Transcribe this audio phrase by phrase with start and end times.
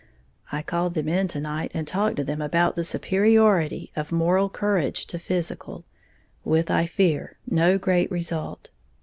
[0.51, 4.49] I called them in to night and talked to them about the superiority of moral
[4.49, 5.85] courage to physical,
[6.43, 8.71] with, I fear, no great result.